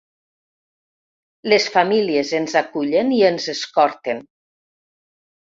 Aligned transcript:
Les 1.53 1.67
famílies 1.75 2.33
ens 2.39 2.57
acullen 2.63 3.15
i 3.19 3.23
ens 3.29 3.47
escorten. 3.55 4.25